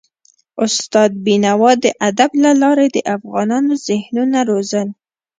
استاد 0.65 1.11
بينوا 1.25 1.71
د 1.83 1.85
ادب 2.09 2.31
له 2.43 2.51
لارې 2.61 2.87
د 2.95 2.97
افغانونو 3.15 3.71
ذهنونه 3.87 4.39
روزل. 4.49 4.87